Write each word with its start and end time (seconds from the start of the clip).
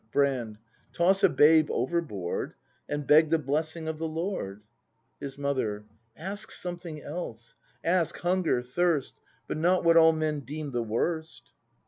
Brand. 0.11 0.57
Toss 0.93 1.23
a 1.23 1.29
babe 1.29 1.67
overboard. 1.69 2.55
And 2.89 3.05
beg 3.05 3.29
the 3.29 3.37
blessing 3.37 3.87
of 3.87 3.99
the 3.99 4.07
Lord. 4.07 4.63
His 5.19 5.37
Mother. 5.37 5.85
Ask 6.17 6.49
something 6.49 7.03
else: 7.03 7.55
ask 7.83 8.17
hunger, 8.17 8.63
thirst,— 8.63 9.19
But 9.47 9.57
not 9.57 9.83
what 9.83 9.97
all 9.97 10.11
men 10.13 10.39
deem 10.39 10.71
the 10.71 10.81
worst! 10.81 11.51